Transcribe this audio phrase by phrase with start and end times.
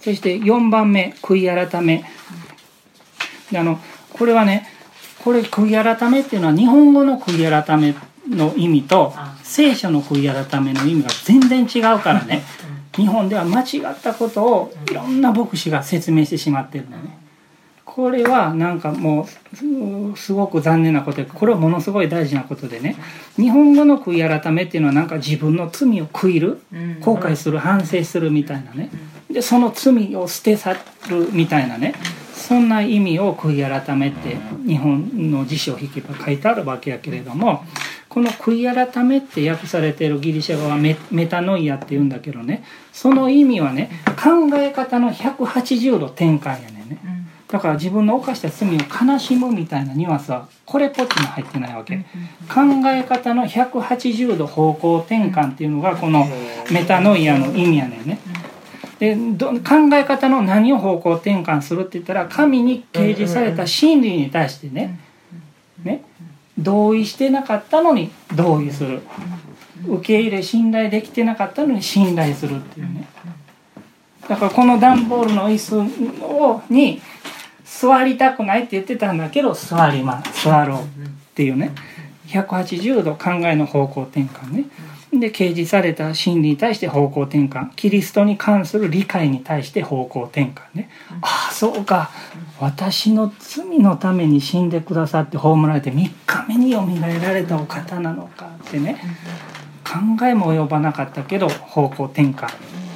[0.00, 2.04] そして4番目悔い改め。
[3.50, 3.78] であの
[4.12, 4.68] これはね
[5.22, 7.94] これ悔い改めっていうのは日本語の悔い改め
[8.28, 12.42] の意味と聖書の悔い改めの意味が全然違うからね。
[12.96, 17.18] 日本では間違ったことをいろんな牧師が説明してしまってるんだね。
[17.84, 19.26] これはなんかも
[20.12, 22.96] うすごく残念なことでこれはものすごい大事なことでね。
[23.36, 26.60] 日本語の悔い改めっていうのはなんか自分の罪を悔いる
[27.00, 28.90] 後悔する反省するみたいなね
[29.32, 30.78] でその罪を捨て去る
[31.32, 31.94] みたいなね
[32.34, 37.64] そんな意味を悔い改めって日本の辞書を引けば書いてあるわけやけれども
[38.08, 46.98] この悔い改めって訳されているギリシャ語はメメタノイアって言うんだけどねその意味はね考え方の180度転換やねんね。
[47.46, 51.96] だから自分の犯した罪を悲しむみたいなニュアンスはこれっぽっちも入ってないわけ。
[52.48, 56.26] 考え方の180度方向転換っていうのがこの
[56.72, 58.18] メタノイアの意味やねんね
[59.00, 65.00] でど考え方の何を方向転換するって言ったら神に掲示された真理に対してね
[65.82, 66.04] ね
[66.58, 69.00] 同意してなかったのに同意する。
[69.86, 73.08] 受け入れ信頼できてなかったのに信頼するっていうね。
[74.28, 77.00] だからこの段ボールの椅子をに
[77.64, 80.82] 座りたくないって言ってたんだけど座ります座ろうっ
[81.34, 81.72] ていうね
[82.30, 84.64] 180度考えの方向転換ね。
[85.12, 87.70] で掲示された真理に対して方向転換。
[87.74, 90.88] キリストに関する理解に対して方向転換ね。
[91.20, 92.10] ああそうか。
[92.60, 99.00] 私の罪のために死んでくださって葬られて3日目によみがえられたお方なのかってね。
[99.84, 102.46] 考えも及ばなかったけど方向転換。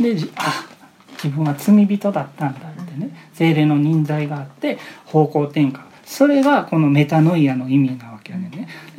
[0.00, 0.66] であ
[1.14, 3.10] 自分は罪人だったんだってね。
[3.32, 5.80] 精霊の忍在があって方向転換。
[6.04, 8.13] それがこのメタノイアの意味なわけ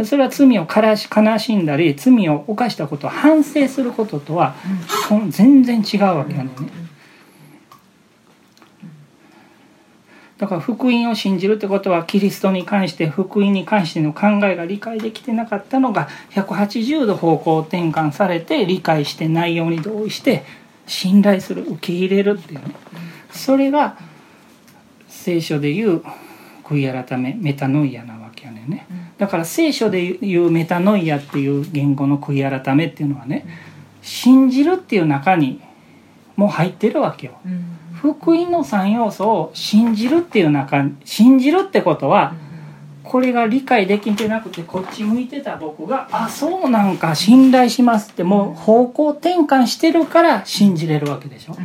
[0.04, 4.56] それは罪を悲し悲しんだり罪を犯したことを反省することとは
[5.30, 6.50] 全然違うわけやね。
[10.38, 20.44] だから福音を信じるってことはキリストに関して福音に関しての考えが理解できてなかったのが180度方向転換されて理解して内容に同意して
[20.88, 22.76] 信頼する受け入れるっていうね。
[23.32, 23.98] それが
[25.08, 26.04] 聖書でいう
[26.64, 28.88] 悔い改めメタノイアなわけやねね
[29.18, 33.46] だから聖書でいうメタノイアっていう言語の悔い改めっていうのはね
[34.02, 35.62] 信じるっていう中に
[36.36, 37.40] もう入ってるわけよ。
[37.94, 42.36] 福音の3要素を信じるっていう中信じるってことは
[43.04, 51.56] これが理解できてなくてこっち向いてた僕が「あそうなんか信頼します」ってもう方向転換してるから信じれるわけでしょ。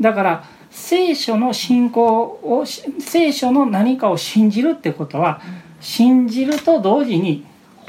[0.00, 2.64] だから聖書の信仰を
[2.98, 5.40] 聖書の何かを信じるってことは
[5.80, 7.44] 信じると同時に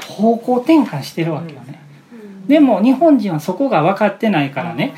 [0.08, 1.80] 方向転換してるわけよね。
[2.46, 4.94] でも日本人はそこが分かってないからね。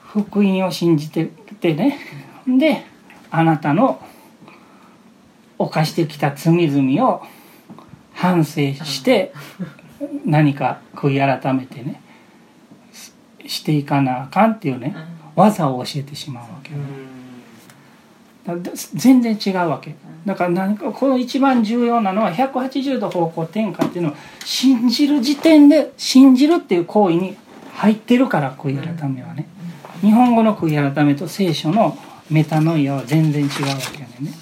[0.00, 1.26] 福音を信じて
[1.60, 1.98] てね。
[2.46, 2.84] で
[3.30, 4.00] あなたの
[5.58, 7.22] 犯してきた罪々を
[8.14, 9.32] 反省して
[10.24, 12.00] 何か悔い改めてね
[13.46, 14.94] していかなあかんっていうね
[15.34, 16.70] 技を教えてしまうわけ、
[18.94, 19.94] 全然違うわけ。
[20.26, 27.36] だから何かこの一番重要なのは180度方向転換っていうのは信じる時点で信じるっていう行為に
[27.74, 29.46] 入ってるから悔い改めはね。
[30.00, 31.96] 日本語の悔い改めと聖書の
[32.30, 33.50] メタノイアは全然違うわ
[33.92, 34.32] けやね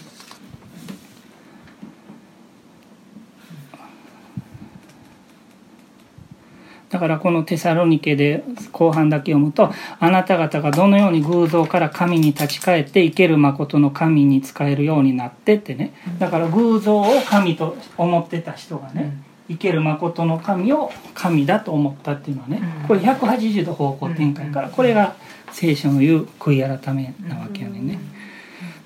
[6.90, 8.42] だからこのテサロニケで
[8.72, 15.94] 後半だけ読むとあなた方がどのように偶像から神に立ち返って生ける誠の神に仕えるようになってってね。
[16.18, 19.16] だから偶像を神と思ってた人がね
[19.48, 25.14] 生ける誠の神を神だと思ったっていうのはねこれ180度方向転換からこれが
[25.52, 27.98] 聖書の言う悔い改めなわけやねんね。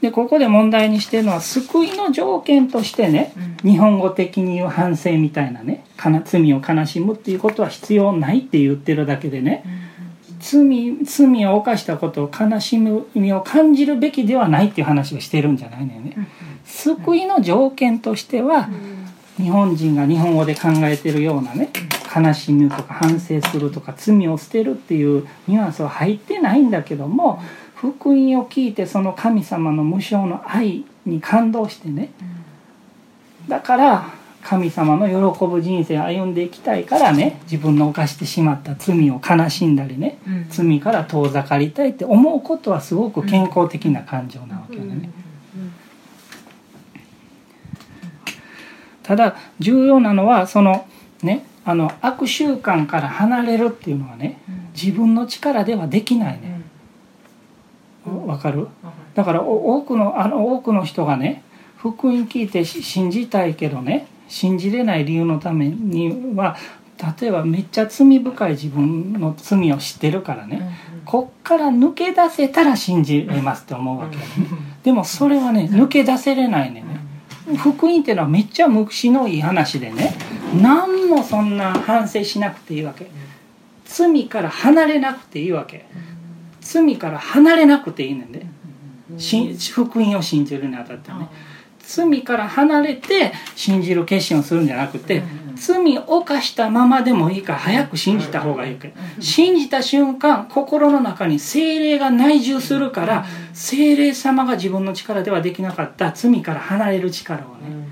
[0.04, 3.32] でここで問題にしてるのは救いの条件としてね、
[3.62, 5.86] 日本語的に言う反省みたいなね
[6.26, 9.64] 罪を悲しむっていうことは必要ないって言ってるだけでね、
[10.40, 16.28] 罪罪を犯したことを悲しむ意味を感じるべきではないっていう話をしてるんじゃないのよね。
[16.66, 18.68] 救いの条件としては、
[19.38, 21.70] 日本人が日本語で考えてるようなね
[22.14, 27.42] 悲しむとか反省するとか罪を捨てるっていうニュアンスは入ってないんだけども、
[27.74, 32.10] 福音を聞いてその神様の無償の愛に感動してね。
[33.48, 34.10] だから
[34.42, 40.18] 神様の喜ぶ人生を歩んでいきたいからね自分の犯してしまった罪を悲しんだりね、
[40.50, 45.10] 罪から遠ざかりたいって思うことはすごく健康的な感情なわけよね。
[49.02, 50.86] ただ重要なのはその
[51.22, 54.38] ねあの悪習慣から離れるっていうのはね
[54.74, 56.62] 自分の力ではできないね。
[58.26, 58.68] わかる？
[59.14, 61.42] だから多くのあの多くの人がね
[61.78, 66.56] 福音聞いて信じたいけどね信じれない理由のためには
[67.20, 74.24] 例えばめっちゃ罪深い自分の罪を知ってるからね、こっから抜け出せたら信じれますって思うわけ、ね、
[74.82, 76.84] でもそれはね抜け出せれないね。
[77.58, 80.14] 福音っていうのはめっちゃ無視のいい話でね
[80.60, 83.10] 何もそんな反省しなくていいわけ。
[83.84, 85.86] 罪から離れなくていいわけ。
[86.60, 88.46] 罪から離れなくていいねんで。
[89.72, 91.28] 福音を信じるにあたってね。
[91.86, 95.22] 罪から離れて信じる決心をするんじゃなくて
[95.54, 98.94] 罪を犯したままでもいいから早く信じた方がいいけ。
[99.20, 107.86] 信じた瞬間心の中に精霊が内住するから精霊様が自分の力ではできなかった罪から離れる力をね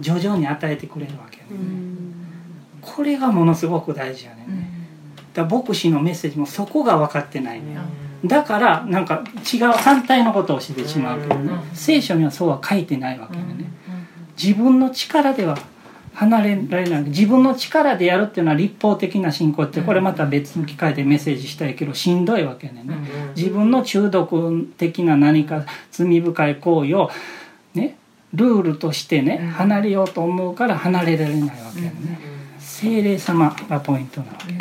[0.00, 1.44] 徐々に与えてくれるわけね
[2.82, 4.46] これがものすごく大事やね
[5.32, 7.78] だ牧師のメッセージもそこが分かってないね
[8.24, 11.52] だからなんか違う反対のことをしてしまうけどね。
[11.74, 13.70] 聖書にはそうは書いてないわけでね
[14.40, 15.58] 自分の力では
[16.14, 17.02] 離れられない。
[17.04, 22.84] 自分の力でやるっていうのは立法的な信仰ってこれまた別の機会でメッセージしたいけどしんどいわけね
[23.34, 27.10] 自分の中毒的な何か罪深い行為を
[27.74, 27.96] ね
[28.34, 31.92] ルールとしてね離れようと思うから離れられないわけね
[32.82, 34.58] 精霊様がポイントなわけね。